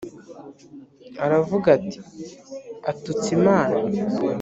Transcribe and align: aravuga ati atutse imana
aravuga 1.25 1.67
ati 1.77 1.97
atutse 2.91 3.27
imana 3.37 3.75